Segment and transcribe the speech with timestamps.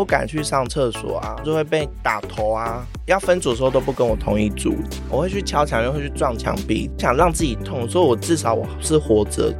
[0.00, 2.86] 不敢去上厕所啊，就会被打头啊。
[3.06, 4.74] 要分组的时候都不跟我同一组，
[5.10, 9.54] 我会去敲墙，又会去撞墙壁，想让自己痛，所以我至少我是活着。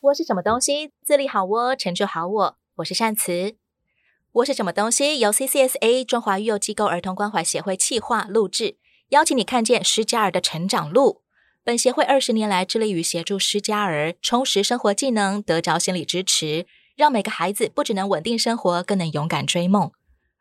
[0.00, 0.90] 窝是什么东西？
[1.04, 2.56] 自立好窝，成就好我。
[2.78, 3.54] 我是善慈。
[4.32, 5.20] 窝是什么东西？
[5.20, 8.76] 由 CCSA 中华育幼机构儿童关怀协会企划录制，
[9.10, 11.22] 邀请你看见施加尔的成长路。
[11.64, 16.66] 本协会二十年来致力于协助施加尔充实生活技能，得着心理支持，
[16.96, 19.90] 让每个孩子不只能稳定生活，更能勇敢追梦。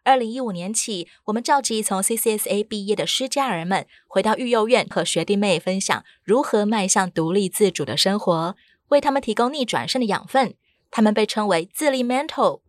[0.03, 8.55] 二零一五年起，我们召集从 CCSA 毕业的施家儿们，回到育幼院和学弟妹分享如何迈向独立自主的生活，
[8.89, 10.55] 为他们提供逆转胜的养分。
[10.89, 12.61] 他们被称为自立 mentor。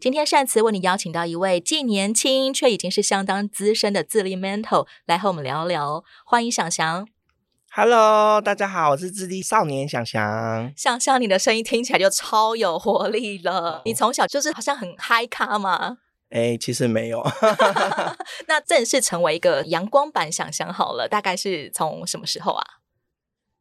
[0.00, 7.08] 今天善慈为你邀请到一位既年轻却已经是相当资深的自立 mentor 来和我们聊聊，欢迎祥祥。
[7.72, 10.72] Hello，大家好，我是智力少年祥祥。
[10.76, 13.82] 祥祥，你的声音听起来就超有活力了。
[13.86, 15.98] 你从小就是好像很嗨咖吗？
[16.30, 17.20] 哎，其实没有。
[18.46, 22.64] 那正式成为一个阳光版祥祥好了，大概是从什么时候啊？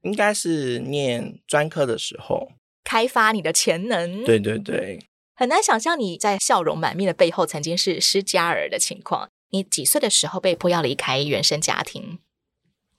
[0.03, 2.49] 应该是念专科的时候，
[2.83, 4.23] 开发你的潜能。
[4.23, 5.06] 对对对。
[5.39, 9.29] 很难想象你在笑容满面的背后曾经是失家儿的情况。
[9.51, 12.17] 你几岁的时候被迫要离开原生家庭？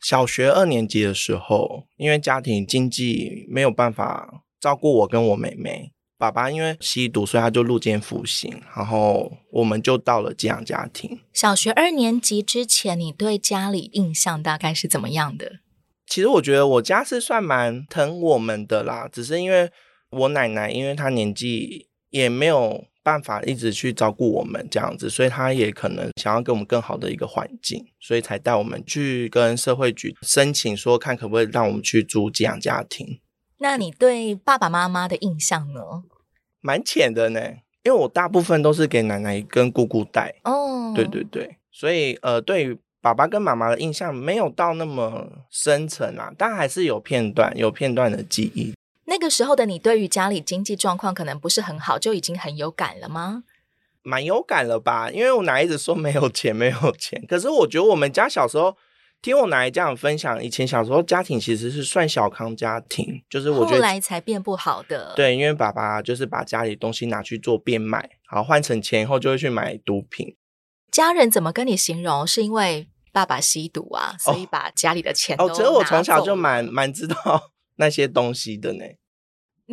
[0.00, 11.18] 小学二年级的时候，因为家庭经济没有办法照顾我跟我妹妹，爸爸因为吸毒，所以他就入监服刑，然后我们就到了寄养家庭。
[11.32, 15.58] 小学二年级之前，你对家里印象大概是怎么样的？
[16.06, 19.72] 其实我觉得我家是算蛮疼我们的啦，只是因为
[20.10, 21.87] 我奶奶，因为她年纪。
[22.10, 33.20] 也没有办法一直去照顾我们这样子，所以他也可能想要给我们更好的一个环境，所以才带我们去跟社会局申请，说看可不可以让我们去住寄养家庭。
[33.58, 35.80] 那你对爸爸妈妈的印象呢？
[36.60, 37.40] 蛮浅的呢，
[37.82, 40.34] 因为我大部分都是给奶奶跟姑姑带。
[40.44, 48.74] 哦，对对对，所以呃，对于爸爸跟妈妈的印象没有到那么深层啊，但还是有片段，有片段的记忆。
[49.08, 53.44] 那个时候的你，对于家里经济状况可能不是很好，就已经很有感了吗？
[54.02, 57.24] 蛮有感了吧，因为我奶奶一直说没有钱，没有钱。
[57.26, 58.76] 可是我觉得我们家小时候，
[59.22, 65.14] 听我奶奶这样分享，以前小时候家庭其实是算小康家庭，就是我觉得后来才变不好的。
[65.16, 67.98] 对，因为爸爸就是把家里东西拿去做变卖，
[68.30, 70.36] 然后换成钱以后就会去买毒品。
[70.90, 72.26] 家人怎么跟你形容？
[72.26, 77.50] 是因为爸爸吸毒啊，所以把家里的钱哦，其实我从小就蛮蛮知道。
[77.78, 78.84] 那些东西的呢？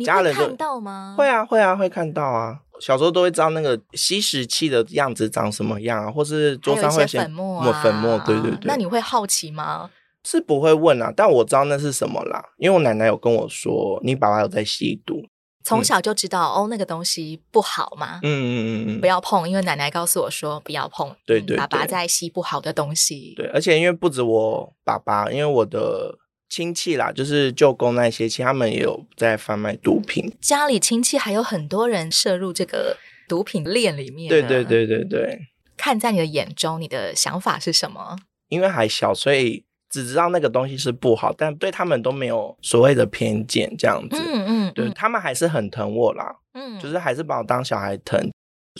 [0.04, 1.14] 家人看到吗？
[1.16, 2.60] 会啊，会啊，会看到啊。
[2.78, 8.58] 小时候都会知道那个吸食器的样子长什么样啊，或是桌上会写粉末啊，粉末，对对对。
[8.64, 9.90] 那你会好奇吗？
[10.22, 15.24] 是不会问啊，但我知道那是什么啦，因为我奶奶有跟我说，你爸爸有在吸毒，
[15.64, 18.20] 从小就知道、嗯、哦，那个东西不好嘛。
[18.22, 21.08] 嗯嗯嗯嗯，不要碰，因为奶奶告诉我说不要碰。
[21.24, 23.32] 对对，对，爸爸在吸不好的东西。
[23.34, 26.18] 对，而且因为不止我爸爸，因为我的。
[26.48, 30.32] 亲戚啦，就是舅公那些，其实他们也有在贩卖毒品。
[30.40, 32.96] 家里亲戚还有很多人涉入这个
[33.28, 34.28] 毒品链里面。
[34.28, 35.48] 对对对对对。
[35.76, 38.16] 看在你的眼中，你的想法是什么？
[38.48, 44.16] 因为还小，所以只知道那个东西是不好，但对他们都没有所谓的偏见这样子。
[44.16, 46.36] 嗯嗯，对他们还是很疼我啦。
[46.54, 48.30] 嗯，就是还是把我当小孩疼。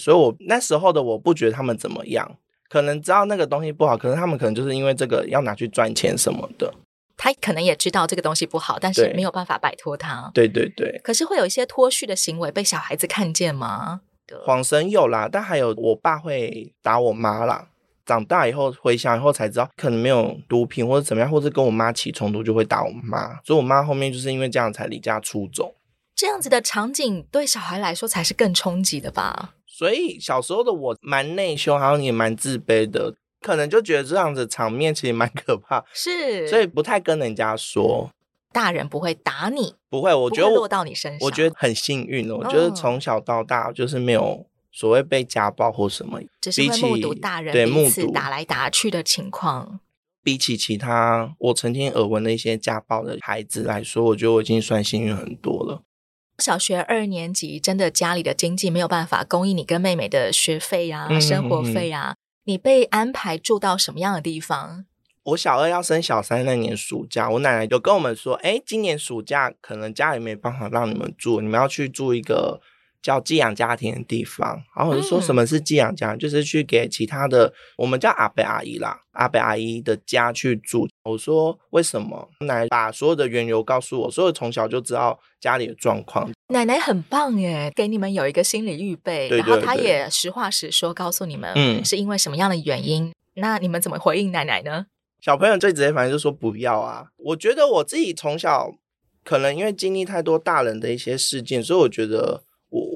[0.01, 2.39] 所以我那时候的我不觉得他们怎么样，
[2.69, 6.73] 可能知道那个东西不好，可是他们可能就是因为这个要拿去赚钱什么的。
[7.17, 10.31] 他可能也知道这个东西不好，但是没有办法摆脱它。
[10.35, 11.01] 对对对。
[11.03, 14.03] 可是会有一些脱序的行为被小孩子看见吗？
[14.45, 17.69] 谎神有啦，但还有我爸会打我妈啦。
[18.05, 23.41] 长大以后回想以后才知道，可能没有毒品或者怎么样，或者跟我妈起冲突就会打我妈。
[23.43, 25.75] 所以我妈后面就是因为这样才离家出走。
[26.15, 29.55] 这样子的场景对小孩来说才是更冲击的吧？
[29.67, 33.15] 所以小时候的我蛮内疚，好像也蛮自卑的。
[33.41, 38.11] 可能就觉得这样子场面其实蛮可怕，是，所以不太跟人家说。
[38.53, 42.37] 大人不会打你，不会，我觉得落到你身上，我觉得很幸运了。
[42.37, 49.81] 我觉得从小到大就是没有所谓被家暴或什么，只是会目睹大人彼此打来打去的情况。
[50.23, 55.83] 比起其他我曾经耳闻的一些家暴的孩子来说，我觉得我已经算幸运很多了。
[56.39, 62.15] 小学二年级，真的家里的经济没有办法供应你跟妹妹的学费啊、嗯、生活费啊。
[62.49, 64.87] 你被安排住到什么样的地方？
[65.25, 72.61] 我小二要生小三那年暑假，我奶奶就跟我们说：“哎，今年暑假可能家里没办法让你们住，你们要去住一个
[73.07, 80.89] 叫寄养家庭的地方，然后我就说什么是寄养家，嗯、就是去给其他的，我们叫阿伯阿姨啦，阿伯阿姨的家去住。
[81.05, 82.29] 我说为什么？
[82.41, 86.29] 奶奶把所有的缘由告诉我，所以从小就知道家里的状况。
[86.49, 93.05] 奶奶很棒耶，给你们有一个心理预备，对对对，然后她也实话实说告诉你们，嗯，是因为什么样的原因？
[93.05, 94.87] 嗯、那你们怎么回应奶奶呢？
[95.21, 97.07] 小朋友最直接反应就说不要啊。
[97.19, 98.73] 我觉得我自己从小
[99.23, 102.43] 可能因为经历太多大人的一些事件，所以我觉得。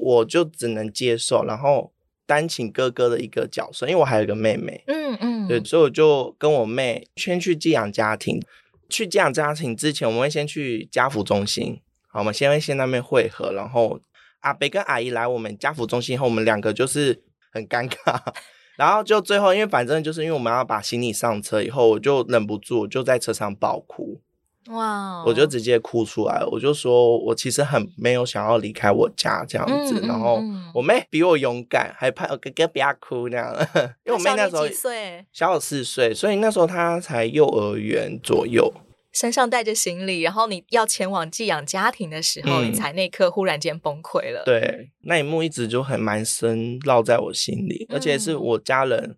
[0.01, 1.91] 我我就只能接受，然后
[2.25, 8.41] 单请哥哥的一个角色，因为我还有一个妹妹，嗯嗯，对，所以我就跟我妹先去寄养家庭。
[8.89, 13.97] 去寄养家庭之前，我们会先去家福中心，好，我们先会先那边汇合，然后
[14.41, 17.21] 阿北跟阿姨来我们家福中心后，我们两个就是
[17.53, 18.19] 很尴尬，
[18.75, 24.19] 然后就最后，因为反正就是因为我们要把行李上车以后，我就忍不住就在车上爆哭。
[24.71, 30.41] 哇.我就直接哭出来，我就说我其实很没有想要离开我家这样子，嗯、然后
[30.73, 33.53] 我妹比我勇敢，还怕我哥哥不要哭那样。
[34.05, 34.65] 因为我妹那时候
[35.31, 38.73] 小我四岁，所以那时候她才幼儿园左右，
[39.11, 44.43] 身上带着行李，然后你要前往寄养家庭的时候，嗯、你才那刻忽然间崩溃了。
[44.45, 49.15] 对，那一幕一直就很蛮深烙在我心里，而且是我家人、嗯、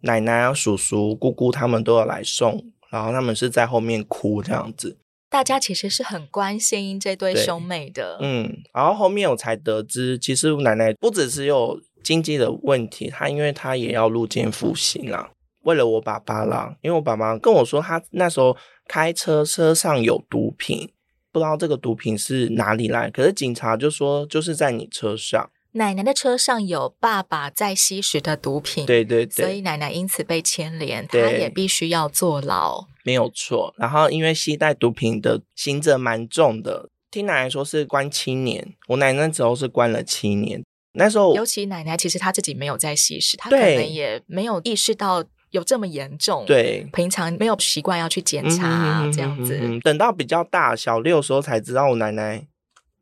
[0.00, 2.72] 奶奶啊、叔叔、姑姑他们都要来送。
[2.96, 4.96] 然后他们是在后面哭这样子，
[5.28, 8.18] 大家其实是很关心这对兄妹的。
[8.22, 15.30] 嗯，然后后面我才得知，其实奶奶不只是有经济的问题，她因为她也要入监服刑啦，
[15.64, 18.56] 为了我爸爸啦，因为我爸爸跟我说，他那时候
[18.88, 20.90] 开车车上有毒品，
[21.30, 25.50] 不知道这个毒品是哪里来，可是警察就说就是在你车上。
[25.76, 33.74] 奶奶的车上有爸爸在吸食的毒品，对对对，所以奶奶因此被牵连，她也必须要坐牢，没有错。
[33.76, 40.62] 然后因为携带毒品的刑责蛮重的，听奶奶说是关七年，我奶奶那时候是关了七年。
[40.94, 52.46] 那时候，尤其奶奶其实她自己没有在吸食，她可能也没有意识到有这么严重，对，平常没有习惯要去检查这样子，嗯，等到比较大小六的时候才知道我奶奶。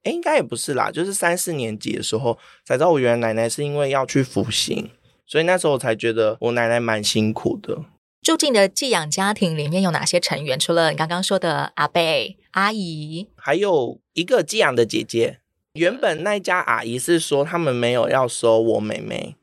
[0.05, 4.91] 哎，应该也不是啦，就是三四年级的时候才知道我原来奶奶是因为要去服刑，
[5.27, 7.85] 所以那时候我才觉得我奶奶蛮辛苦的。
[8.23, 10.59] 住进的寄养家庭里面有哪些成员？
[10.59, 15.41] 除了你刚刚说的阿贝、阿姨，还有一个寄养的姐姐。
[15.75, 19.37] 原本那家阿姨是说他们没有要收我妹妹，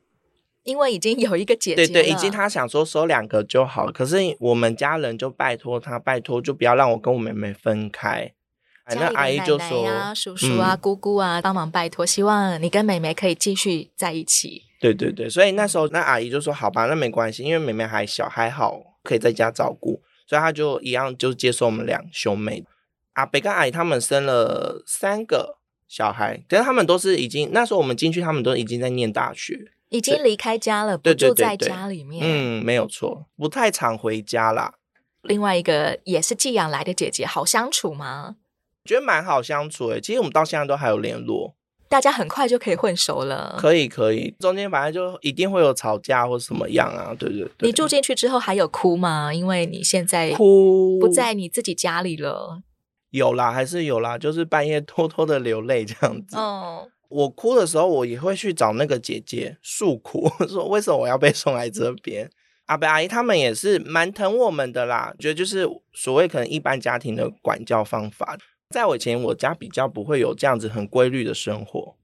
[0.64, 3.92] 因为已经有一个姐姐，对对，已经她想说收两个就好。
[3.92, 8.32] 可是我们家人就拜托她，拜托就不要让我跟我妹妹分开。
[8.88, 14.62] 家里的奶奶啊、叔叔啊、姑姑啊，帮忙拜托，希望你跟妹妹可以继续在一起。
[14.80, 22.64] 对对对，所以那时候那阿姨就说：“好吧，那没关系，因为妹妹还小，还好可以在家照顾。”所以她就一样就接受我们两兄妹。
[23.12, 29.56] 阿北跟阿姨他们生了三个小孩，但是他们都是已经那时候我们进去，他们都已经在念大学，
[29.90, 32.22] 已经离开家了，不住在家里面。
[32.24, 34.74] 嗯，没有错，不太常回家啦。
[35.22, 38.36] 另外一个也是寄养来的姐姐，好相处吗？
[38.84, 41.54] 觉得蛮好相处诶，其实我们到现在都还有联络，
[41.88, 43.56] 大家很快就可以混熟了。
[43.58, 47.68] 可以可以，中间反正就一定会有吵架或什么样啊，对对对。
[47.68, 49.32] 你住进去之后还有哭吗？
[49.32, 52.62] 因为你现在哭不在你自己家里了。
[53.10, 56.36] 有啦，还是有啦，就是半夜偷偷的流泪这样子。
[56.36, 62.30] 哦，我哭的时候，我也会去找那个姐姐诉苦， 说为什么我要被送来这边。
[62.66, 68.38] 阿伯阿姨他们也是蛮疼我们的啦，觉得就是所谓可能一般家庭的管教方法。
[68.72, 71.96] 在我以前，我家比较不会有这样子很规律的生活。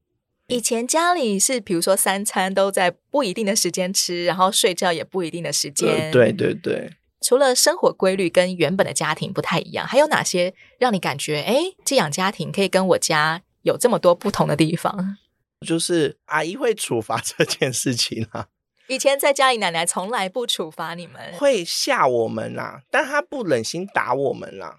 [0.47, 5.89] 以前家里是，比如说三餐都在不一定的时间吃，然后睡觉也不一定的时间。
[5.89, 6.93] 呃、对对对。
[7.21, 15.17] 除了生活规律跟原本的家庭不太一样，还有哪些让你感觉，哎，寄养家庭可以跟我家有这么多不同的地方？
[15.67, 18.47] 就是阿姨会处罚这件事情啊。
[18.87, 24.77] 以前在家里，奶奶从来不处罚你们，会吓我们啦、啊，但她不忍心打我们啦、啊。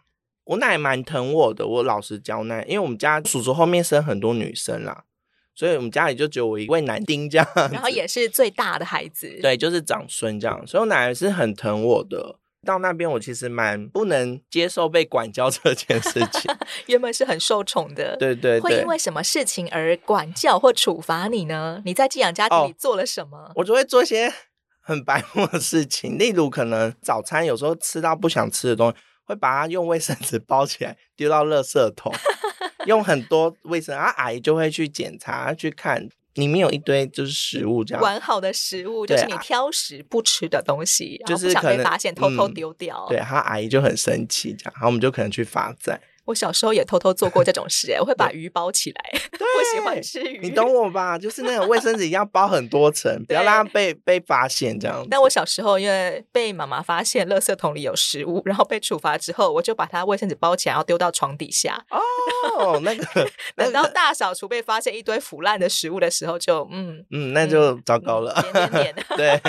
[0.50, 5.04] 我奶蛮疼我的，我老实交代，因为我们家叔叔后面生很多女生啦，
[5.54, 12.40] 所以我们家里就只有我一位男丁这样，然后也是最大的孩子，对，就是长孙这样，所以我奶奶是很疼我的。
[12.66, 16.52] 到那边我其实蛮不能接受被管教这件事情，
[16.88, 21.82] 原本是很受宠的，对，对对，会因为什么事情而管教或处罚你呢？
[21.86, 23.38] 你在寄养家庭里做了什么？
[23.38, 24.34] 哦，我就会做一些
[24.82, 28.98] 很白目的事情，例如可能早餐有时候吃到不想吃的东西。
[29.30, 32.12] 会把它用卫生纸包起来丢到垃圾桶，
[32.88, 43.06] 用很多卫生，然后，阿姨就会去检查去看里面有一堆就是食物这样，完好的食物就是你挑食不吃的东西，就是不想被发现偷偷丢掉。
[43.08, 46.02] 对，他阿姨就很生气这样，然后我们就可能去罚站。
[46.30, 49.02] 我小时候也偷偷做过这种事，哎，我会把鱼包起来，
[49.34, 50.40] 我喜欢吃鱼。
[50.42, 51.18] 你懂我吧？
[51.20, 55.04] 就是那种卫生纸一定要包很多层，不要让它被被发现这样。
[55.10, 61.84] 但我小时候因为被妈妈发现垃圾桶里有食物，然后被处罚之后，我就把它卫生纸包起来，然后丢到床底下。
[62.60, 63.04] 哦，那个，
[63.58, 68.40] 等到大扫除被发现一堆腐烂的食物的时候就，就嗯嗯，那就糟糕了。
[68.54, 69.42] 点点点对，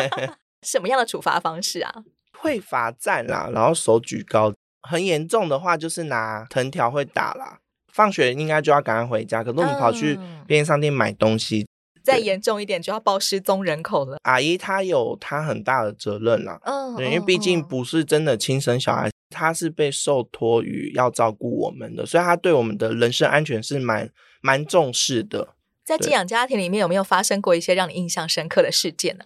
[0.63, 1.93] 什么样的处罚方式啊？
[2.39, 4.55] 会罚站啦，然后手举高。
[4.83, 7.59] 很严重的话，就是拿藤条会打啦。
[7.93, 11.63] 放学应该就要赶快回家，可是我们跑去便利商店买东西。
[11.63, 14.17] 嗯、再严重一点，就要报失踪人口了。
[14.23, 24.09] 阿姨她有她很大的责任啦，嗯，对，因为毕竟不是真的亲生小孩，她是被受托于要照顾我们的，所以她对我们的人身安全是蛮
[24.41, 25.55] 蛮重视的。
[25.85, 29.25] 在寄养家庭里面，有没有发生过一些让你印象深刻的事件呢？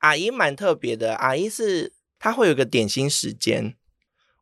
[0.00, 3.74] 阿姨蛮特别的，阿姨是她会有个点心时间。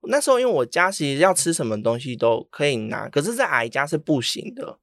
[0.09, 4.79] 那时候因为我家其实要吃什么东西都可以拿，可是在阿姨家是不行的。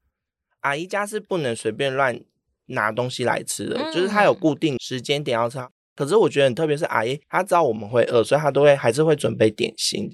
[0.61, 2.19] 阿姨家是不能随便乱
[2.67, 5.59] 拿东西来吃的，嗯、就是她有固定时间点要吃。
[5.95, 10.11] 可是我觉得很特别是阿姨，她知道我们会饿，所以她都会还是会准备点心。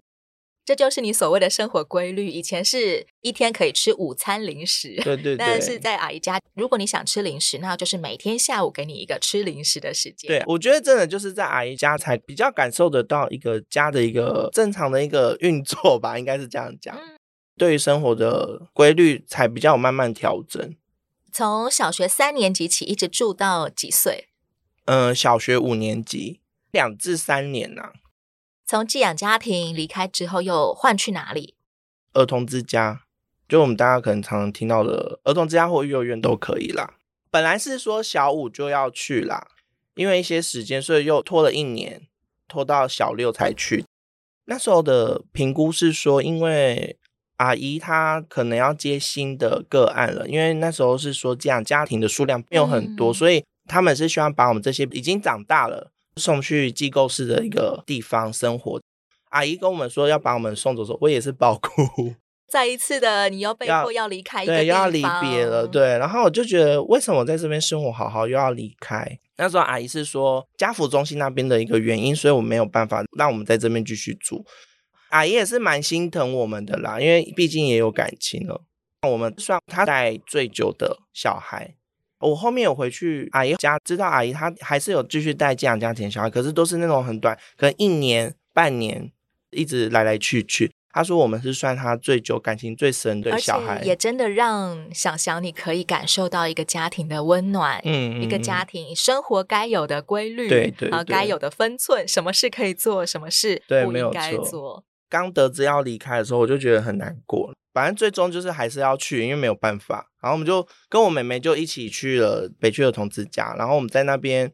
[0.65, 2.27] 这就是你所谓的生活规律。
[2.27, 5.37] 以前是一天可以吃午餐零食，对对对。
[5.37, 10.27] 但是在阿姨家，如果你想吃零食，那就是每天下午给你一个吃零食的时间。
[10.27, 16.97] 对，我觉得真的就是在阿姨家才比较感受得到一个家的一个正常的一个运作吧，应该是这样讲。
[16.97, 17.15] 嗯、
[17.55, 20.75] 对于生活的规律才比较有慢慢调整。
[21.31, 24.29] 从小学三年级起一直住到几岁？
[24.85, 26.39] 嗯、呃，小学五年级，
[26.71, 27.93] 两至三年呐、啊。
[28.67, 31.53] 从寄养家庭离开之后，又换去哪里？
[32.13, 33.03] 儿童之家，
[33.47, 36.95] 就我们大家可能常常听到的儿童之家或幼儿园都可以啦。
[37.29, 39.47] 本来是说小五就要去啦，
[39.93, 42.07] 因为一些时间，所以又拖了一年，
[42.47, 43.85] 拖到小六才去。
[44.45, 46.97] 那时候的评估是说，因为
[47.37, 55.91] 阿姨她可能要接新的个案了，因为那时候是说寄养家庭的数量没有很多，嗯、所以他们是希望把我们这些已经长大了。
[56.19, 58.81] 送去机构式的一个地方生活，
[59.29, 62.15] 阿姨跟我们说要把我们送走的时候，我也是爆哭。
[62.47, 65.97] 再一次的，你又被迫要离开对，要离别了，对。
[65.97, 69.19] 然后我就觉得，为什么我在这边生活好好，又要离开？
[69.37, 74.45] 那时候阿姨是说家福中心那边的一个原因，所以我没有办法让我们在这边继续住。
[75.09, 78.61] 阿姨也是蛮心疼我们的啦，因为毕竟也有感情了。
[79.01, 81.75] 我们算她带最久的小孩。
[82.19, 89.11] 我后面有回去阿姨家，知道阿姨她还是有继续带寄养家庭小孩，可是都是那种很短，可能一年半年，
[89.51, 90.71] 一直来来去去。
[90.91, 104.85] 她说我们是算她最久、感情最深的小孩，也真的让想想你可以感受到一个家庭的温暖，嗯，一个家庭生活该有的规律，对对，然后该有的分寸，什么事可以做，什么事不应该做。
[105.09, 107.53] 刚得知要离开的时候，我就觉得很难过。
[107.75, 110.09] 反正最终就是还是要去，因为没有办法。
[110.21, 113.53] 然后我们就跟我妹妹就一起去了北区的童之家。
[113.57, 114.49] 然后我们在那边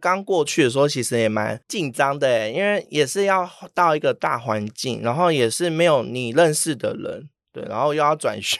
[0.00, 8.58] 刚过去的时候，其实也蛮紧张的，因为也是要到一个大环境，然后也是没有你认识的人，对，然后又要转学，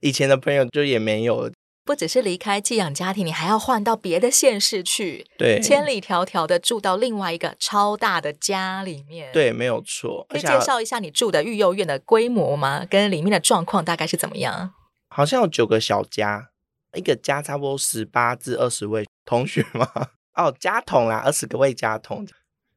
[0.00, 1.52] 以前的朋友就也没有。
[1.84, 9.32] 不只是离开寄养家庭，你还要换到别的县市去，对，千里迢迢的住到另外一个超大的家里面。
[9.32, 10.24] 对，没有错。
[10.28, 12.86] 可以介绍一下你住的育幼院的规模吗？
[12.88, 14.72] 跟里面的状况大概是怎么样？
[15.08, 16.50] 好像有九个小家，
[16.94, 19.88] 一个家差不多十八至二十位同学嘛。
[20.34, 22.24] 哦，家童啦，二十个位家童，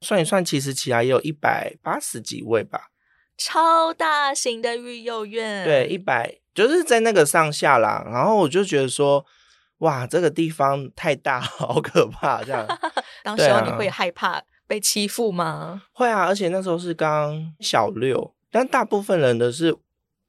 [0.02, 2.90] 算一算，其实起来也有一百八十几位吧。
[3.38, 6.40] 超大型的育幼院，对，一百。
[6.56, 9.24] 就是在那个上下啦，然后我就觉得说，
[9.80, 12.66] 哇，这个地方太大， 好可怕，这样。
[13.24, 15.46] 当时候你会害怕被欺负吗？
[15.46, 15.84] 啊？
[15.92, 19.76] 会啊，而且那时候是刚小六，但大部分人的是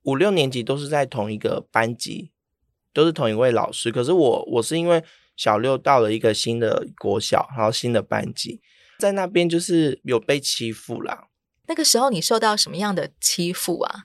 [0.03, 2.33] 五六年级都是在同一个班级，
[2.93, 3.93] 都是同一位老师。
[3.93, 5.05] 可是我，我是因为
[5.37, 8.61] 小六到了一个新的国小，然后新的班级，
[8.99, 11.29] 在那边就是有被欺负啦。
[11.69, 14.05] 那个时候你受到什么样的欺负啊？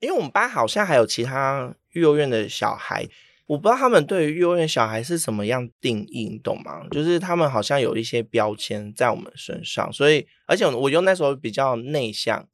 [0.00, 3.06] 因为我们班好像还有其他育幼院的小孩，
[3.46, 6.86] 我不知道他们对于育幼院小孩是什么样定义，你懂吗？
[6.90, 12.48] 就是他们好像有一些标签在我们身上，所以而且我又那时候比较内向，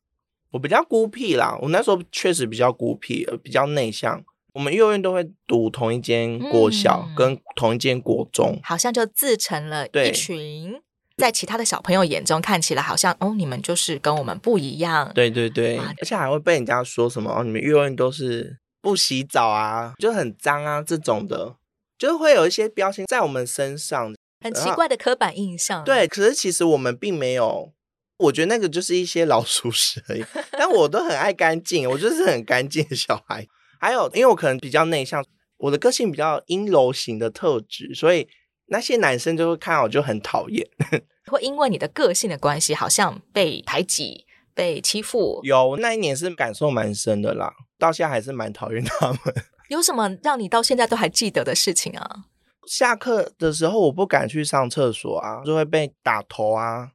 [0.51, 1.57] 我比较孤僻啦。
[1.63, 4.25] 我那时候确实比较孤僻，比较内向。
[4.53, 10.81] 我们幼儿园都会读同一间国小，跟同一间国中，嗯，好像就自成了一群。
[11.17, 15.11] 在其他的小朋友眼中看起来好像哦，你们就是跟我们不一样。
[15.15, 21.57] 对对对，而且还会被人家说什么哦，你们育幼院都是不洗澡啊，就很脏啊这种的，
[21.99, 25.83] 就会有一些标签在我们身上，很奇怪的刻板印象。
[25.85, 27.73] 对，可是其实我们并没有
[28.19, 33.47] 我觉得那个就是一些老鼠屎而已， 但我都很爱干净，我就是很干净的小孩。
[33.81, 35.25] 还有，因为我可能比较内向，
[35.57, 38.29] 我的个性比较阴柔型的特质，所以
[38.67, 40.67] 那些男生就会看我就很讨厌。
[41.27, 45.41] 会因为你的个性的关系，好像被排挤、被欺负。
[45.43, 49.19] 有那一年是感受蛮深的啦，到现在还是蛮讨厌他们。
[49.69, 52.27] 有什么让你到现在都还记得的事情啊？
[52.69, 56.93] 下课的时候我不敢去上厕所啊，就会被打头啊。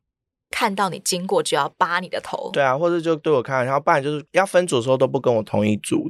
[0.50, 6.04] 看到你经过就要扒你的头，对啊，或者就对我开玩笑，不然就是要分组的时候都不跟我同一组。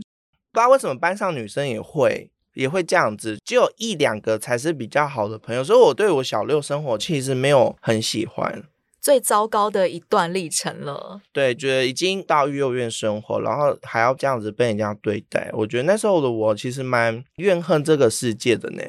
[0.51, 8.63] 不知道为什么班上女生也会也会这样子，只有一两个才是比较好的朋友，所以我对我小六生活其实没有很喜欢。
[8.99, 18.83] 最糟糕的一段历程了，对，觉得已经到育幼院生活，然后还要这样子被人家对待，我觉得那时候的我其实蛮怨恨这个世界的呢。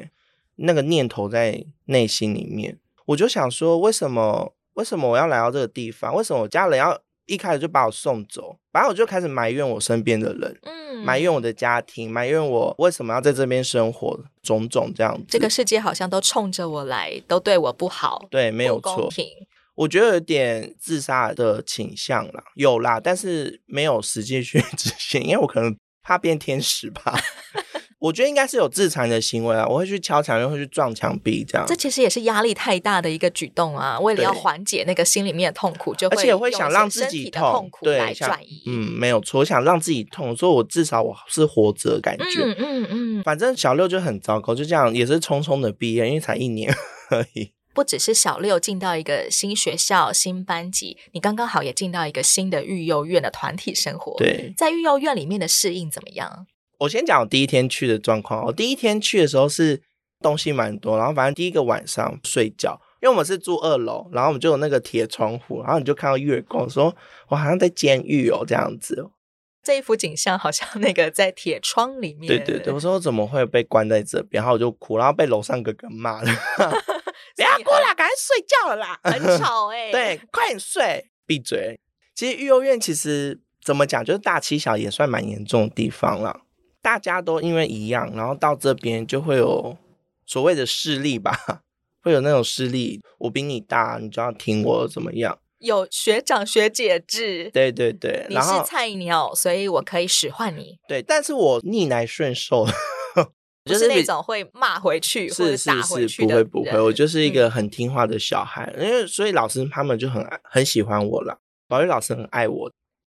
[0.57, 4.53] 那个念头在内心里面，我就想说，为什么？
[4.75, 6.15] 为什么我要来到这个地方？
[6.15, 8.57] 为什么我家人要一开始就把我送走？
[8.71, 15.25] 反正我就开始埋怨我身边的人，嗯，埋怨我的家庭，埋怨我为什么要在这边生活，种种这样子。
[15.29, 19.09] 这个世界好像都冲着我来，都对我不好，对，没有错。
[19.75, 27.19] 我觉得有点自杀的倾向啦，有啦，但是没有实际去 执行，因为我可能怕变天使吧。
[28.03, 31.65] 我觉得应该是有自残的行为啊，我会去敲墙，又会去撞墙壁，这样。
[31.65, 33.97] 这其实也是压力太大的一个举动啊！
[33.97, 38.61] 为了要缓解那个心里面的痛苦，就会而且会想让自己痛，苦，来转移。
[38.65, 42.43] 嗯，没有错，我想让自己痛，所以我至少我是活着感觉。
[42.43, 43.23] 嗯嗯嗯。
[43.23, 46.75] 反正小六就很糟糕，就这样也是匆匆的毕业，因为才一年
[47.09, 47.53] 而已。
[47.73, 54.13] 不只是小六进到一个新学校、新班级，你刚刚好也进到一个新的育幼院的团体生活。
[54.17, 56.45] 对，在育幼院里面的适应怎么样？
[56.79, 58.45] 我先讲我第一天去的状况。
[58.45, 59.81] 我第一天去的时候是
[60.21, 66.95] 东西蛮多，然后反正第一个晚上睡觉，因为我们是住二楼，然后我们就有那个铁窗户，然后你就看到月光，说
[67.29, 69.09] 我好像在监狱哦这样子。
[69.61, 72.27] 这一幅景象好像那个在铁窗里面。
[72.27, 74.41] 对对对，我说我怎么会被关在这边？
[74.41, 76.31] 然后我就哭，然后被楼上哥哥骂了，
[77.35, 79.91] 不要哭了，赶快睡觉了啦，很吵哎、 欸。
[79.91, 81.79] 对，快点睡，闭嘴。
[82.13, 86.41] 其实育幼院其实怎么讲，就是大欺小也算蛮严重的地方了。
[86.83, 89.75] 大家都因为一样，然后到这边就会有
[90.25, 91.63] 所谓的势力吧，
[92.03, 95.39] 会有那种势力，我比你大，你就要听我怎么样？
[95.59, 100.77] 有学长学姐制，对对对，你是菜鸟，所以我可以使唤你。
[100.89, 102.67] 对，但是我逆来顺受，
[103.63, 106.07] 就是那种会骂回去或者打回去的。
[106.07, 112.69] 是是是，不会不会，我就是一个很听话的小孩，嗯、因为所以老师他们就很很喜欢我了，保育老师很爱我。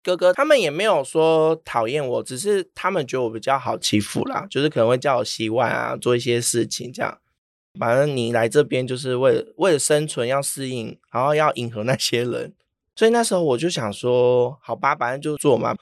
[0.05, 7.19] 哥哥他们也没有说讨厌我，只是他们觉得我比较好欺负啦，就是可能会叫我洗碗啊，做一些事情这样。
[7.81, 12.53] 反正你来这边就是为了为了生存要适应，然后要迎合那些人，
[12.95, 15.75] 所以那时候我就想说，好吧，反正就做嘛，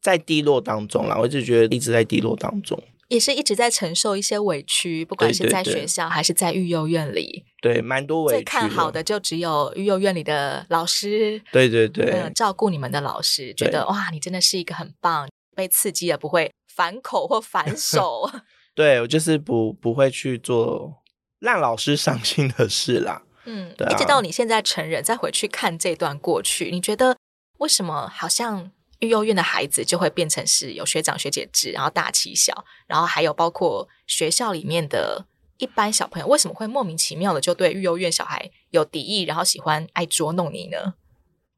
[0.00, 2.80] 在低落当中啦，我一直觉得一直在低落当中。
[3.10, 8.38] 也是一直在承受一些委屈，不管是在学校还是在育幼院里，对，蛮多委屈。
[8.38, 18.30] 最看好的就只有育幼院里的老师，对对对，嗯，照顾你们的老师，觉得哇，你真的是一个很棒，被刺激了不会反口或反 手。
[18.76, 21.02] 对，我就是不不会去做
[21.40, 23.22] 让老师伤心的事啦。
[23.44, 27.16] 嗯，对啊，一直到你现在成人再回去看这段过去，你觉得
[27.58, 28.70] 为什么好像？
[29.00, 35.26] 育幼院的孩子就会变成是有学长学姐制，然后大欺小，然后还有包括学校里面的
[35.58, 40.94] 一般小朋友，为什么会莫名其妙的就对育幼院小孩有敌意，然后喜欢爱捉弄你呢？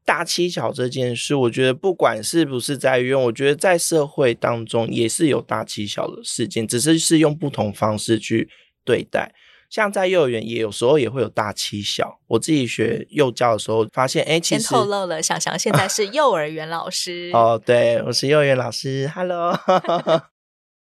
[0.05, 8.49] 大欺小这件事，我觉得不管是不是在育幼院，我觉得在社会当中也是有大欺小的事件，只是是用不同方式去
[8.83, 9.33] 对待。
[9.73, 12.19] 像在幼儿园，也有时候也会有大欺小。
[12.27, 17.31] 我自己学幼教的时候，发现，哎，其实先透露了，翔翔现在是幼儿园老师。
[17.33, 19.09] 哦，对，我是幼儿园老师。
[19.15, 19.51] Hello，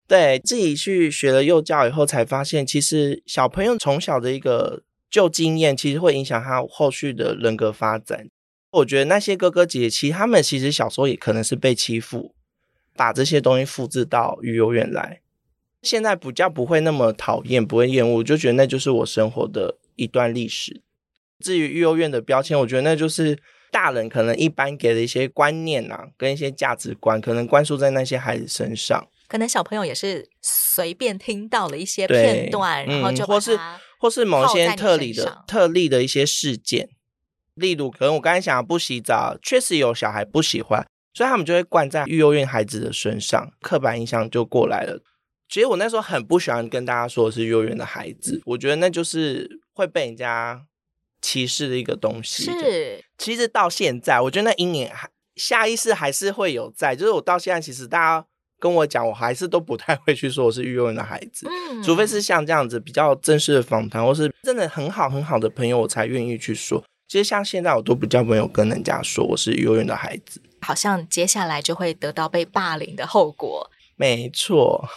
[0.07, 8.28] 对，自己去学了幼教以后，才发现，其实小朋友从小的一个旧经验，其实会影响他后续的人格发展。
[8.72, 12.35] 我觉得那些哥哥姐姐，其实他们其实小时候也可能是被欺负，
[12.94, 15.21] 把这些东西复制到育幼院来。
[15.83, 20.81] 现在比较不会那么讨厌，不会厌恶，我就觉得那就是我生活的一段历史。
[21.40, 23.37] 至于育幼院的标签，我觉得那就是
[23.71, 29.09] 大人可能一般给的一些观念啊，跟一些价值观，可能灌输在那些孩子身上。
[29.27, 33.59] 可能小朋友也是随便听到了一些片段，然后就、嗯、或是
[33.99, 36.90] 或是某些特例的特例的一些事件，
[37.55, 45.03] 例如可能我刚才讲不洗澡，确实有小孩不喜欢，所以他们就会灌在育幼院孩子的身上，刻板印象就过来了。
[45.52, 50.64] 其实我那时候很不喜欢跟大家说我是幼儿园的孩子，我觉得那就是会被人家
[51.20, 52.44] 歧视的一个东西。
[52.44, 58.26] 是，其实到现在，我觉得那阴影还下意识还是会有在，就是我到现在，其实大家
[58.58, 66.82] 跟我讲，我还是都不太会去说我是幼儿园的孩子，嗯，除非是像这样子比较正式的访谈，或是真的很好很好的朋友，我才愿意去说。
[67.06, 73.70] 其实像现在，我都比较没有跟人家说我是幼儿园的孩子，好像接下来就会得到被霸凌的后果。
[73.94, 74.88] 没错，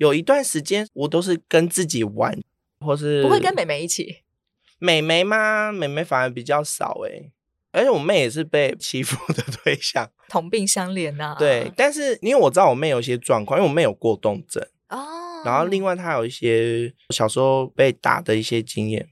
[0.00, 2.34] 有一段时间我都是跟自己玩，
[2.80, 4.22] 或是不会跟妹妹一起。
[4.80, 5.70] 妹妹吗？
[5.70, 7.30] 妹妹反而比较少诶，
[7.70, 11.36] 而且我妹也是被欺负的对象，同病相怜呐、啊。
[11.38, 19.06] 对，但是因为我知道我妹有一些状况，因为我妹有过动症哦，然后另外她有一些小时候被打的一些经验。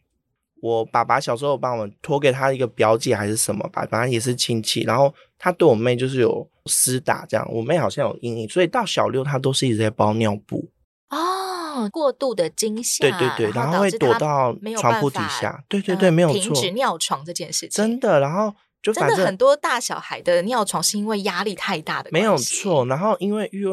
[0.62, 10.68] 我爸爸小时候帮我们托给他一个表姐还是什么吧，反正也是亲戚，然后他对我妹就是有厮打这样，我妹好像有阴影，所以到小六她都是一直在包尿布。
[11.10, 23.72] 哦，过度的惊吓，对对对，然后会躲到床铺底下，对对对，没有错，停止尿床这件事情，真的，然后就真的很多大小孩的尿床是因为压力太大的，没有错，然后因为育幼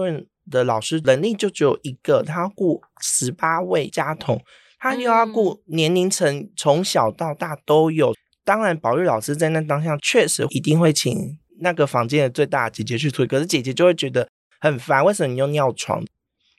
[0.50, 4.42] 的老师能力就只有一个，他要顾十八位家童。
[4.78, 8.14] 他又要顾年龄层，从小到大都有。
[8.44, 13.28] 当然，保育老师在那当下确实一定会请那个房间的最大的姐姐去处理。
[13.28, 16.06] 可是姐姐就会觉得很烦，为什么你又尿床？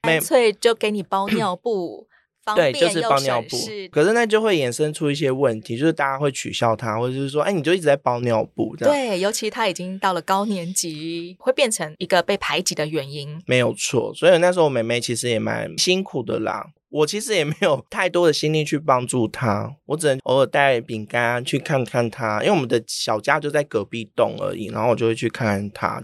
[0.06, 2.06] 干脆就给你包尿布，
[2.44, 3.56] 方便对，就是包尿布。
[3.90, 8.74] 可是那就会衍生出一些问题，就是大家会取笑他，或者是说，哎，你就一直在包尿布。
[8.76, 13.42] 对，尤其他已经到了高年级，会变成一个被排挤的原因。
[13.46, 16.66] 没有错，所以那时候我妹妹其实也蛮辛苦的啦。
[16.88, 26.02] 我其实也没有 太多的心力去帮助他，我只能偶尔带饼干去看看他，因为我们的小家就在隔壁栋而已，然后我就会去看看他。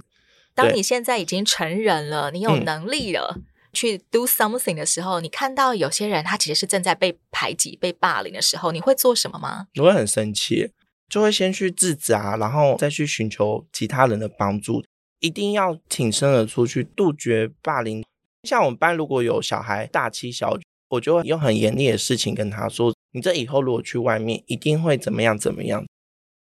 [0.55, 9.67] 当你现在已经成人了，你有能力了，嗯、去 do something 的时候，你看到有些人他其实是正在被排挤、被霸凌的时候，你会做什么吗？
[9.81, 10.71] 我会很生气，
[11.09, 14.85] 就会先去制止啊，然后再去寻求其他人的帮助，
[15.21, 18.05] 一定要挺身而出去杜绝霸凌。
[18.43, 20.59] 像我们班如果有小孩大欺小。
[20.93, 25.87] 我就会用很严厉的事情跟他说：“你这以后如果去外面，一定会怎么样怎么样。”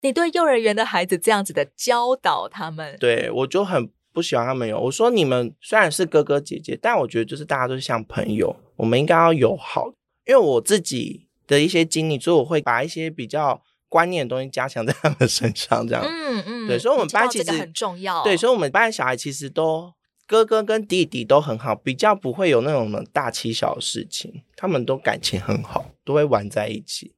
[0.01, 4.79] 你对幼儿园的孩子这样子的教导他们，对，我就很不喜欢他们有。
[4.79, 9.91] 我说：“你们虽然是哥哥姐姐，但我觉得就是大家都是像朋友，我们应该要友好。”
[10.25, 16.03] 因为我自己的一些经历，所以我会把一些比较观念的东西加强在他们身上，这样。
[16.03, 18.23] 嗯嗯，对，所以我们班其实很重要。
[18.23, 19.93] 对，所以我们班的小孩其实都。
[20.27, 27.13] 哥哥跟弟弟都很好，比较不会有那种大欺小的事情，他们都感情很好，都会玩在一起。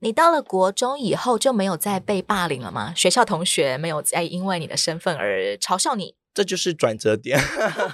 [0.00, 2.92] 你到了国中以后就没有再被霸凌了吗？
[2.96, 6.16] 学校同学没有再因为你的身份而嘲笑你？
[6.32, 7.38] 这就是转折点。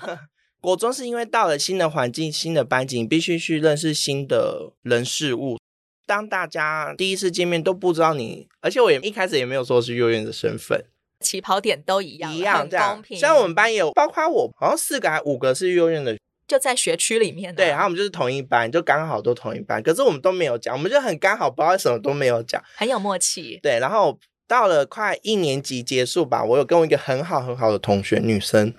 [0.61, 5.59] 国中是因为到了新的环境、新的班级，你必须去认识新的人事物。
[6.07, 10.85] 当大家第一次见面都不知道你，而且我也一开始也没有说是幼儿园的身份。
[11.21, 13.19] 起跑点都一样，一样这样，公平。
[13.19, 17.55] 像我们班也有，包括我，好像四个还五个是幼儿园的，就在学区里面。
[17.55, 19.83] 对，然后我们就是同一班，就刚好都同一班。
[19.83, 23.59] 可是我们都没有讲，我们就很刚好，不知道为什么都没有讲，很有默契。
[23.63, 24.19] 对，然后
[24.49, 28.75] 到了快一年级结束吧，我有跟我一个很好很好的同学，女生，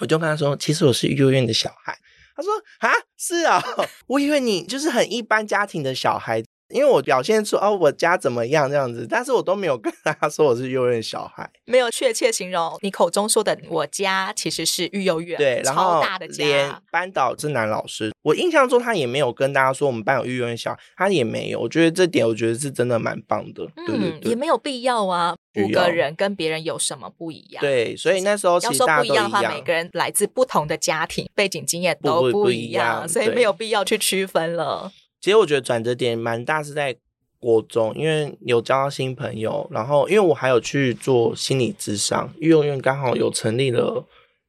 [0.00, 1.98] 我就跟她说，其实我是幼儿园的小孩。
[2.36, 3.62] 她说啊，是啊，
[4.06, 6.42] 我以为你就是很一般家庭的小孩。
[6.70, 16.74] 因为我表现出哦，我家怎么样这样子，但是我都没有跟大家说我是幼儿园小孩，没有确切形容你口中说的我家其实是育幼院，对，然后超大的家，连。
[16.90, 27.60] 班导是男老师，我印象中他也没有跟大家说我们班有育幼院小孩，他也没有，我觉得这点我觉得是真的蛮棒的，嗯、对对对，也没有必要啊，五个人跟别人有什么不一样？
[27.60, 34.92] 对，所以那时候要说不一样的话，每个人来自不同的家庭背景经验都不一样，不不一样，所以没有必要去区分了。
[35.28, 36.96] 其实我觉得转折点蛮大，是在。
[37.40, 44.04] 国中，因为有交到新朋友，然后因为我还有去做心理咨商，育幼院刚好有成立了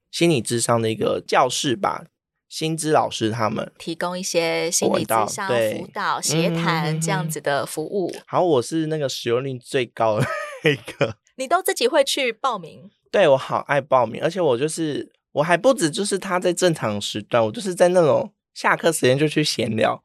[0.09, 2.05] 心理咨商的一个教室吧，
[2.49, 8.11] 薪资老师他们提供一些心理咨商辅导、协谈这样子的服务。
[8.25, 10.25] 好，我是那个使用率最高的
[10.63, 12.89] 那个，你都自己会去报名？
[13.11, 20.03] 对，我好爱报名，而且我就是我还不止就是他在正常时段，我就是在那种下课时间就去闲聊。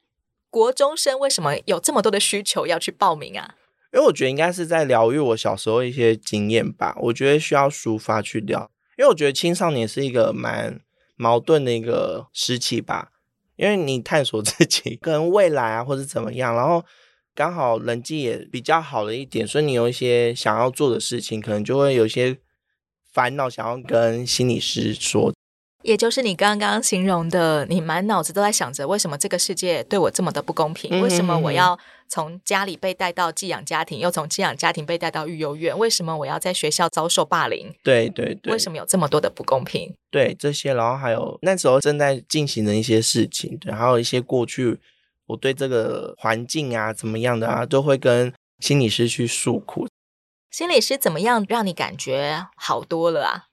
[0.55, 3.57] 国中生为什么有这么多的需求要去报名啊？
[3.93, 6.97] 因为我觉得应该是在疗愈我小时候一些经验吧。
[7.01, 10.81] 我觉得需要抒发去聊，因为我觉得青少年是一个蛮
[11.17, 13.11] 矛盾的一个时期吧。
[13.57, 16.85] 因为你探索自己跟未来啊，或者怎么样，然后
[17.35, 22.39] 刚好人际也比较好了一点，所以你有一些想要做的事情，可能就会有一些
[23.13, 25.34] 烦恼想要跟心理师说。
[25.85, 31.03] 也就是你刚刚形容的，你满脑子都在想着为什么这个世界对我这么的不公平？
[31.03, 35.79] 为什么我要从家里被带到寄养家庭，又从寄养家庭被带到育幼院？
[35.79, 37.71] 为什么我要在学校遭受霸凌？
[37.83, 39.95] 对对对，为什么有这么多的不公平？
[40.11, 44.79] 对这些，然后还有那时候正在进行的一些事情，对，还有一些过去
[45.27, 49.87] 我对这个环境啊怎么样的啊，都会跟心理师去诉苦。
[50.51, 53.45] 心理师怎么样让你感觉好多了啊？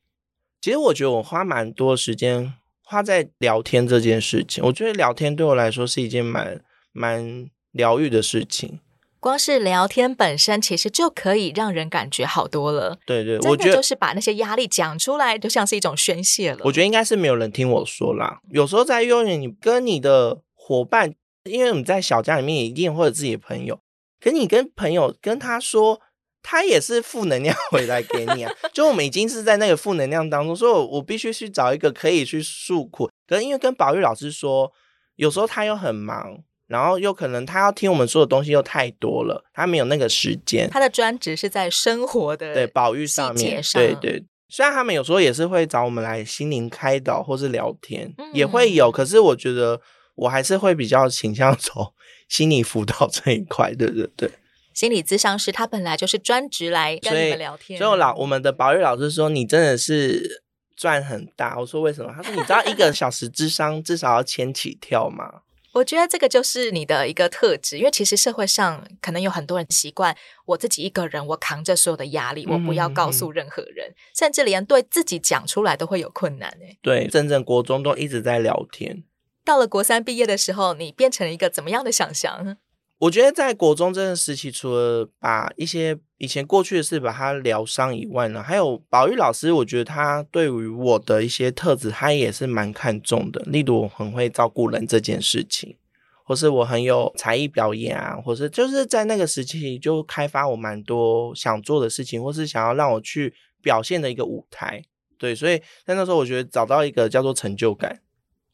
[0.61, 4.63] 其实我觉得我花蛮多时间花在聊天这件事情。
[4.63, 8.79] 我觉得聊天对我来说是一件蛮蛮疗愈的事情。
[9.19, 12.99] 光是聊天本身，其实就可以让人感觉好多了。
[13.07, 16.59] 对对，我觉得就是把那些压力讲出来，就像是一种宣泄了。
[16.63, 18.39] 我觉得应该是没有人听我说啦。
[18.51, 23.79] 有时候在幼儿园，你跟你的伙伴，因为你在小家里面一定会有自己的朋友，
[24.19, 26.01] 可你跟朋友跟他说。
[26.43, 33.09] 他也是负能量 回来给你啊，就我们已经是在那个负能量当中，所以我我必须去找一个可以去诉苦。
[33.27, 34.71] 可是因为跟宝玉老师说，
[35.15, 40.69] 有时候他又很忙，然后又可能他要听我们说的东西又太多了，他没有那个时间。
[40.69, 44.25] 他的专职是在生活的对宝玉上面，对对。
[44.49, 49.79] 虽然他们有时候也是会找我们来心灵开导或是聊天，嗯、也会有，可是我觉得
[50.15, 51.93] 我还是会比较倾向 走
[52.27, 54.29] 心理辅导这一块，对对对。
[54.73, 60.43] 心理咨商师他本来就是专职来跟你们聊天，所以，所以老我们的保育老师说，你真的是
[60.75, 61.59] 赚很大。
[61.59, 62.11] 我说为什么？
[62.15, 65.41] 他说你知道一个小时智商至少要千起跳吗？
[65.73, 70.13] 我觉得这个就是你的一个特质，因为其实社会上可能有很多人习惯
[70.45, 76.49] 我自己一个人，我扛着所有的压力，我不要告诉任何人，嗯、甚至连对自己讲出来都会有困难。
[76.61, 79.05] 哎，对，真正国中都一直在聊天，
[79.45, 82.57] 到了国三毕业的时候，你变成了一个怎么样的想象？
[83.01, 93.41] 我觉得在国中这个时期，除了把一些以前过去的事把它疗伤以外呢，还有保育老师，我觉得他对于我的一些特质，他也是蛮看重的。
[93.47, 95.75] 例如我很会照顾人这件事情，
[96.23, 103.33] 或是我很有才艺表演啊，或是就是在那个时期就开发我蛮多想做的事情，或是想要让我去
[103.63, 104.79] 表现的一个舞台。
[105.17, 107.99] 对，所以在那时候，我觉得找到一个叫做成就感，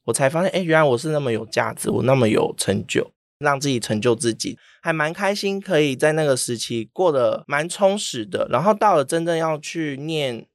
[0.05, 3.12] 我才发现，哎，原来我是那么有价值，我那么有成就。
[3.39, 8.47] 让自己成就自己，还蛮开心，可以在那个时期过得蛮充实的。
[8.50, 10.45] 然后到了真正要去念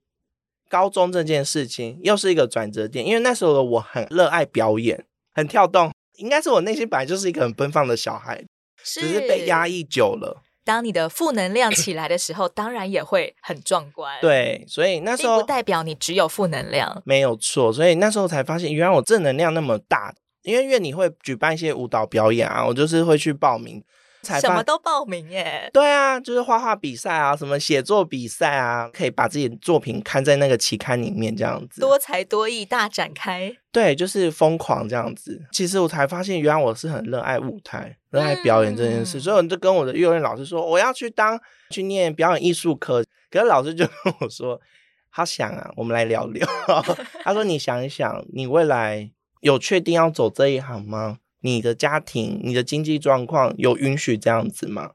[0.69, 3.07] 高中这件事情，又是一个转折点。
[3.07, 8.45] 因为那时候的我很热爱表演，很跳动，应该是我内心本来就是一个很奔放的小孩，
[8.83, 10.43] 是只是被压抑久了。
[10.65, 14.21] 当你的负能量起来的时候，当然也会很壮观。
[14.21, 17.73] 对，所以那时候不代表你只有负能量，没有错。
[17.73, 20.15] 所以那时候才发现，原来我正能量那么大。
[20.43, 23.83] 因为院里会举办一些舞蹈表演啊，我就是会去报名，
[24.23, 25.71] 什么都报名耶。
[25.73, 33.55] 对啊，就是画画比赛啊，什么写作比赛啊，可以把自己的作品刊在那个期刊里面，这样子多才多艺大展开。
[33.71, 35.41] 对，就是疯狂这样子。
[35.53, 43.03] 其实我才发现，原来我是很热爱舞台、热爱表演这件事，嗯、所以我就跟我的幼儿园老师说，我要去当去念表演艺术科。
[43.31, 44.61] 可是老师就跟我说，
[45.11, 46.47] 他想啊，我们来聊聊。
[47.25, 49.11] 他说，你想一想，你未来。
[49.43, 51.19] 有确定要走这一行吗？
[51.41, 54.93] 你的家庭、你的经济状况有允许这样子吗？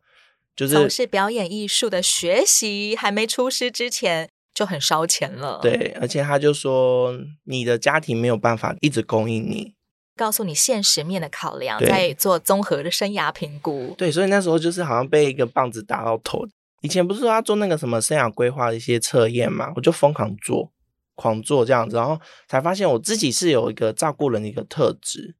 [0.55, 5.59] 就是从事表演艺术的学习还没出师之前就很烧钱了。
[5.61, 9.75] 对，而且他就说你的家庭没有办法一直供应你，
[10.15, 13.93] 告诉你现实面的考量，在做综合的生涯评估。
[13.97, 16.47] 对，所以那时候就是好像被一个棒子打到头。
[16.81, 20.71] 以前不是说要做那个什么生涯规划的一些测验嘛，我就疯狂做。
[21.17, 25.35] 狂做这样子，然后才发现我自己是有一个照顾人的一个特质，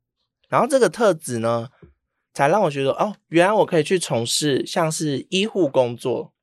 [0.50, 1.70] 然后这个特质呢，
[2.34, 6.34] 才让我觉得哦，原来我可以去从事像是医护工作，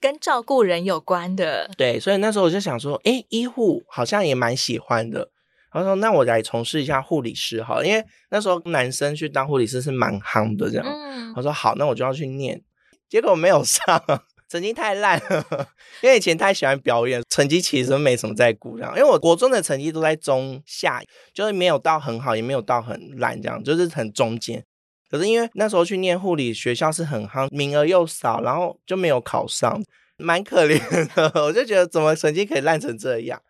[0.00, 1.70] 跟照顾人有关的。
[1.76, 5.30] 对，所以那时候我就想说，诶，医护好像也蛮喜欢的，
[5.72, 10.84] 然后说那我来从事一下护理师好了，因为那时候男生去当护理师是蛮夯的这样。
[10.84, 12.62] 嗯，我说好，那我就要去念，
[13.08, 14.02] 结果没有上。
[14.48, 15.44] 成绩太烂了，
[16.02, 18.92] 因为以前太喜欢表演，成绩其实没什么在顾这样。
[18.96, 21.02] 因为我国中的成绩都在中下，
[21.34, 24.64] 就是没有到很好，也没有到很烂这样，就是很中间。
[25.08, 29.82] 可是因为那时候去念护理学校是很夯，名额又少，然后就没有考上，
[30.16, 30.78] 蛮可怜
[31.14, 31.32] 的。
[31.42, 33.40] 我就觉得怎么成绩可以烂成这样？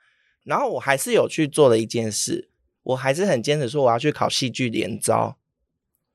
[0.44, 2.50] 然后我还是有去做了一件事，
[2.82, 5.36] 我还是很坚持说我要去考戏剧联招。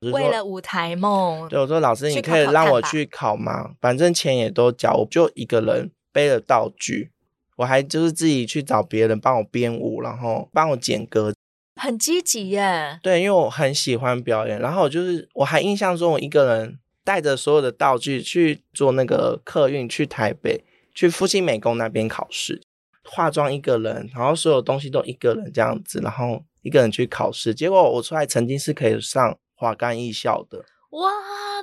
[0.09, 3.71] 为了舞台梦，对我说：“老师，你可以让我去考吗？
[3.79, 7.11] 反正钱也都交，我就一个人背了道具，
[7.57, 11.31] 我还就是自己去找别人帮我编舞，然后帮我剪歌，
[11.79, 12.99] 很积极耶。
[13.03, 20.63] 对，因为我很喜欢表演，然后我就是我还印象中，我一个人带着所有的道具去做那个客运去台北，
[20.95, 22.63] 去复兴美工那边考试。
[23.03, 27.53] 化妆一个人，然后所有东西都一个人这样子，然后一个人去考试。
[27.53, 30.65] 结果我出来曾经是可以上华冈艺校的。
[30.89, 31.11] 哇，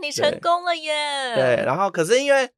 [0.00, 1.34] 你成功了耶！
[1.34, 2.48] 对，然后可是因为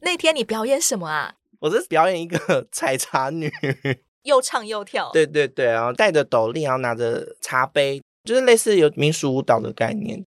[0.00, 1.36] 那天你表演什么啊？
[1.60, 3.48] 我是表演一个 采茶女，
[4.24, 5.10] 又唱又跳。
[5.12, 10.26] 对对对，然后戴着斗笠，然后拿着茶杯，就是类似有民俗舞蹈的概念。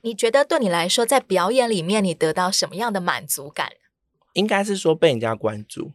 [0.00, 3.72] 你觉得对你来说，在表演里面，你得到什么样的满足感？
[4.32, 5.92] 应该是说被人家关注。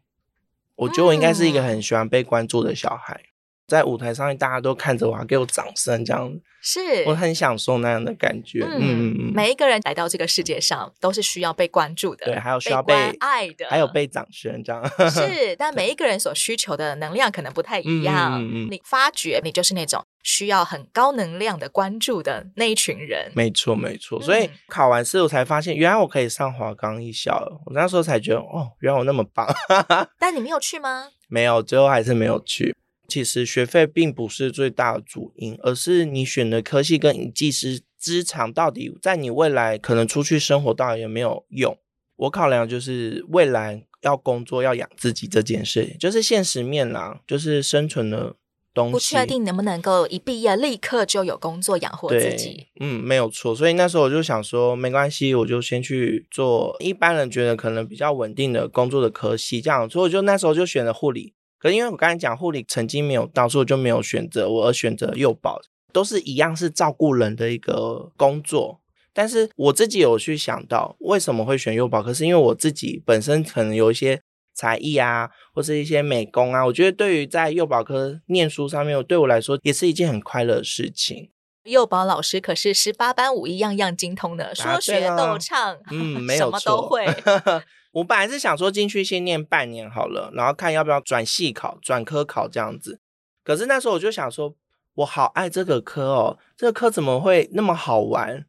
[0.76, 3.22] 我觉得我应该是一个很喜欢被关注的小孩。
[3.26, 3.31] 嗯
[3.72, 8.66] 在舞台上面，大家都看着我，给我掌声，这样子是我很享受那样的感觉。
[8.66, 14.86] 嗯嗯嗯，每一个人来到这个世界上都是需要被关注的，对，还有需要被，被爱的，还有被掌声这样。
[15.10, 18.42] 是， 但每一个人所需求的能量可能不太一样。
[18.44, 23.32] 嗯嗯，你发觉你就是那种需要很高能量的关注的那一群人。
[23.34, 27.62] 没错没错，所以考完试我才发现，原来我可以上华冈艺校了。
[27.68, 29.48] 我那时候才觉得，哦，原来我那么棒。
[30.20, 31.08] 但你没有去吗？
[31.30, 32.76] 没有，最后还是没有去。
[33.12, 41.78] 其实学费并不是最大的主因，而是你选的科系跟你技师资长到底在你未来可能出去生活到底有没有用。
[42.16, 48.36] 我考量就是未来要工作要养自己这件事，就是现实面啦，就是生存的
[48.74, 48.92] 东西。
[48.94, 52.68] 不确定能不能够一毕业立刻就有工作养活自己。
[52.80, 53.56] 嗯，没有错。
[53.56, 59.90] 所以那时候我就想说，没关系，我就先去做一般人觉得可能比较稳定的工作的科系，这样。
[59.90, 61.34] 所以我就那时候就选了护理。
[61.62, 65.62] 可是因为我刚才讲护理成绩没有到，所以我就没有选择我，而选择幼保，
[65.94, 68.80] 都是一样是照顾人的一个工作。
[69.14, 74.20] 但是我自己有去想到为什么会选幼保，可是因为我自己本身可能有一些
[74.56, 81.30] 才艺啊，或是一些美工啊，我觉得对于在幼保科念书上面，对我来说也是一件很快乐的事情。
[81.66, 87.06] 幼保老师可是十八般武艺样样精通的，说学逗唱，嗯，没有错，什么都会。
[87.92, 93.00] 我本来是想说进去先念半年好了，然后看要不要转系考、转科考这样子。
[93.44, 94.56] 可是那时候我就想说，
[94.96, 98.46] 我好爱这个科哦，这个科怎么会那么好玩？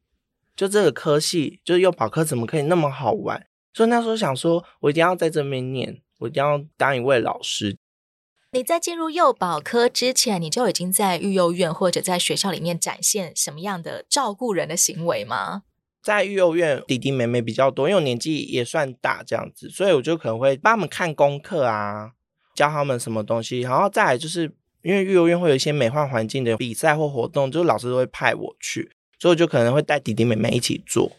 [0.55, 3.47] 就这个科系，就是幼保科怎么可以那么好玩？
[3.73, 7.79] 所以那时候想说，我一定要在这边念，我一定要当一位老师。
[8.53, 15.63] 你在进入幼保科之前，你就已经在育幼院或者在学校里面展现什么样的照顾人的行为吗？
[16.03, 22.11] 在育幼院，弟弟妹妹比较多，因为我年纪也算大，这样子，所以我就可能会帮他们看功课啊，
[22.55, 23.61] 教他们什么东西。
[23.61, 31.13] 然后再来就是，因为育幼院会有一些美化环境的比赛或活动，就老师都会派我去，所以我就可能会带弟弟妹妹一起做。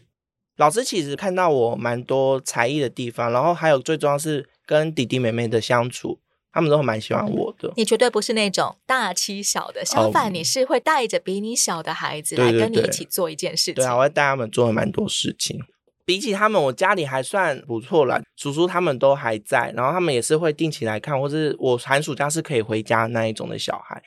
[0.58, 6.20] 老师其实看到我蛮多才艺的地方，然后还有最重要是跟弟弟妹妹的相处。
[6.54, 7.74] 他们都蛮喜欢我的。
[7.76, 13.76] 你绝对不是那种大欺小的，相反，你是会带着比你小的孩子来跟你一起做一件事情。
[13.76, 15.60] 对，啊，我会带他们做了蛮多事情。
[16.06, 18.22] 比起他们，我家里还算不错啦。
[18.36, 24.04] 叔叔他们都还在，然后他们也是会定期来看，或是我寒暑假是可以回家那一种的小孩。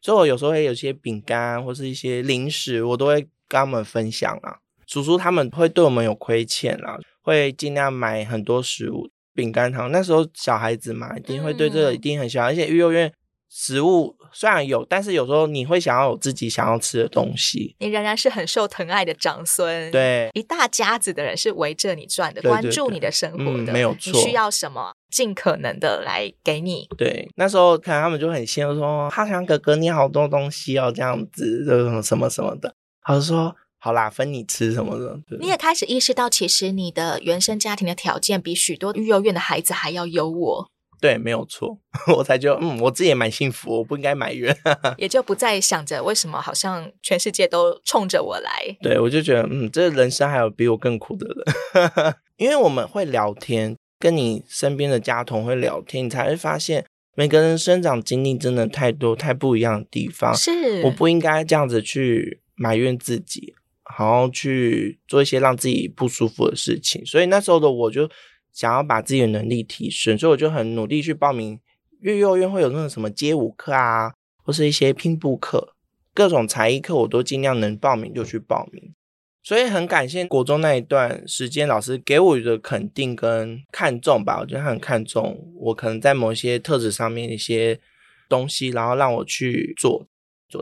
[0.00, 4.58] 所以我有时候会有些饼干或是一些零食，我都会跟他们分享啊。
[4.86, 9.08] 叔叔他们会对我们有亏欠啦，会尽量买很多食物。
[9.38, 12.48] 饼干糖，那时候小孩子嘛，一定会对这个一定很喜欢。
[12.48, 13.12] 嗯、而且育幼院
[13.48, 17.76] 食物虽然有，但是有时候你会想要有自己想要吃的东西。
[17.78, 24.12] 你仍然是很受疼爱的长孙，对，一大家子的人是围着你转的，对对对，关注你的生活的，嗯、没有错。
[24.12, 26.88] 你需要什么，尽可能的来给你。
[26.98, 33.54] 对，那时候可能他们就很羡慕，说哈强哥哥你好多东西哦，这样子就什么什么的，他就说。
[33.80, 35.20] 好啦，分你吃什么的。
[35.40, 40.66] 你也开始意识到，其实你的原生家庭的条件比许多育幼院的孩子还要优渥。
[41.00, 41.78] 对，没有错。
[42.16, 44.52] 我才觉得，嗯，我自己也蛮幸福，我不应该埋怨。
[44.98, 48.50] 也就不再想着为什么好像全世界都冲着我来。
[48.82, 52.14] 对，我就觉得，嗯，这人生还有比我更苦的人。
[52.36, 60.34] 因为我们会聊天，跟你身边的家童会聊天，你才会发现每个人生长经历真的太多太不一样的地方。
[60.34, 63.54] 是，我不应该这样子去埋怨自己。
[63.96, 68.10] 然后去做一些让自己不舒服的事情，所以那时候的我就
[68.52, 71.58] 想要把自己的能力提升，所以我就很努力去报名。
[72.00, 74.12] 因为幼儿园会有那种什么街舞课啊，
[74.44, 75.74] 或是一些拼布课，
[76.14, 78.94] 各种才艺课，我都尽量能报名就去报名。
[79.42, 87.80] 所以很感谢国中那一段时间老师给我的肯定跟看重吧，我觉得他很看重我可能在某些特质上面一些
[88.28, 90.06] 东西，然后让我去做。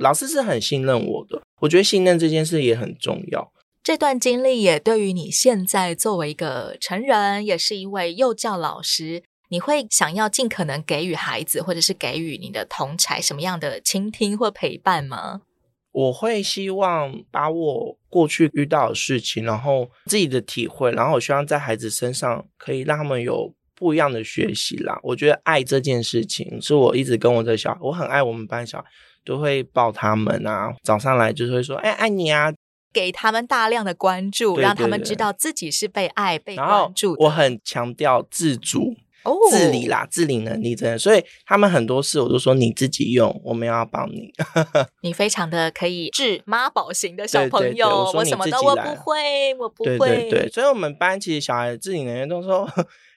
[0.01, 3.53] 老师是很信任我的，我觉得信任这件事也很重要。
[3.83, 15.43] 这段经历也对于你现在作为一个成人，也是一位幼教老师，你会想要尽可能给予孩子，或者是给予你的同才什么样的倾听或陪伴吗？
[15.93, 24.99] 我会希望把我过去遇到的事情，然后自己的体会，然后我希望在孩子身上可以让他们有不一样的学习啦。
[25.03, 28.85] 我觉得爱这件事情是我一直跟我的小孩，我很爱我们班小孩，
[29.27, 32.51] 都会抱他们啊，早上来就是会说，哎，爱你啊。
[32.93, 37.15] 给他们大量的关注，对对对，让他们知道自己是被爱、被关注。
[37.19, 38.97] 我很强调自主、哦、
[39.51, 40.99] 自理啦，自理能力真的。
[40.99, 44.33] 所以他们很多事我都说你自己用，我们要帮你。
[45.03, 49.99] 你非常的可以治妈宝型的小朋友，对对对，我，我什么都我不会，我不会。
[49.99, 52.69] 对对对，所以我们班其实小孩自理能力都说，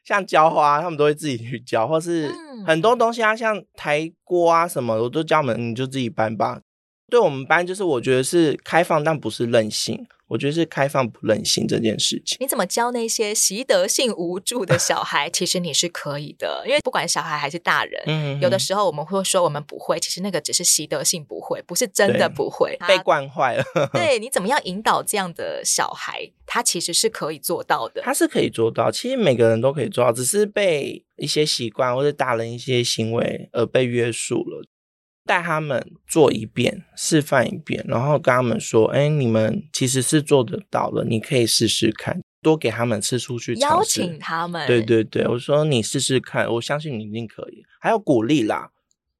[0.03, 2.33] 像浇花，他们都会自己去浇，或是
[2.65, 6.61] 很多东西啊，像抬锅啊什么，我都叫他们你就自己搬吧。
[7.09, 10.07] 对我们班，就是我觉得是开放，但不是任性。
[10.29, 12.37] 我觉得是开放不任性这件事情。
[12.39, 15.27] 你怎么教那些习得性无助的小孩？
[15.27, 23.63] 其实你是可以的，因为不管小孩还是大人，嗯嗯，有的时候我们会说我们不会，其实那个只是习得性不会，不是真的不会，被惯坏了。
[23.91, 26.31] 对， 你怎么样引导这样的小孩？
[26.45, 28.91] 他其实是可以做到的，他是可以做到。
[28.91, 34.63] 其实每个人都可以做到，只是被一些习惯或者大人一些行为而被约束了。
[35.29, 44.65] 带他们做一遍，示范一遍，然后跟他们说：“哎，你们其实是做得到的，你可以试试看。”多给他们次数去邀请他们。
[44.65, 47.63] 对对对，我说你试试看，我相信你一定可以。
[47.79, 48.71] 还有鼓励啦，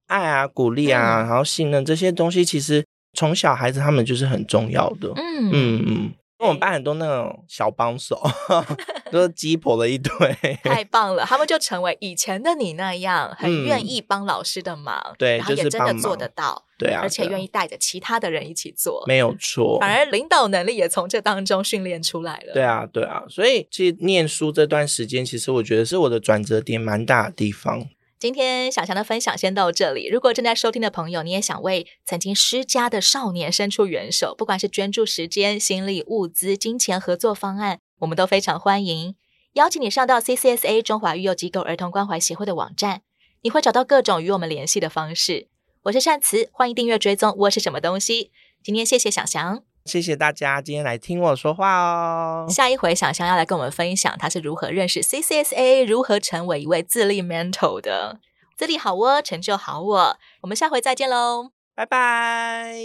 [0.07, 2.83] 爱啊，鼓励啊，嗯、然后信任这些东西，其实
[3.13, 5.13] 从小孩子他们就是很重要的。
[5.15, 6.11] 嗯嗯嗯。
[6.39, 8.17] 因为我们班很多那种小帮手，
[9.11, 10.11] 都是鸡婆了一堆，
[10.63, 11.25] 太棒了！
[11.25, 19.77] 他们就成为以前的你那样，很愿意帮老师的忙，嗯、对，然后也真的做得到，对啊，而且愿意带着其他的人一起做，没有错。
[19.81, 22.53] 反而领导能力也从这当中训练出来了。
[22.53, 27.85] 对啊，对啊，所以其实念书这段时间，其实我觉得是我的转折点蛮大的地方。
[28.19, 30.05] 今天小翔的分享先到这里。
[30.09, 39.15] 如果正在收听的朋友，你也想为曾经失家的少年伸出援手，不管是捐助时间、心力、物资、金钱合作方案，我们都非常欢迎。
[39.53, 43.03] 邀请你上到 CCSA 中华育幼机构儿童关怀协会的网站，
[43.41, 45.47] 你会找到各种与我们联系的方式。
[45.83, 48.31] 我是善慈，欢迎订阅追踪我是什么东西。
[48.61, 49.63] 今天谢谢小翔。
[49.89, 52.45] 谢谢大家今天来听我说话哦。
[52.47, 58.19] 下一回小翔要来跟我们分享他是如何认识 CCSA，如何成为一位自立 mentor 的。
[58.55, 60.17] 自立好我，成就好我。
[60.41, 62.75] 我们下回再见喽，拜拜。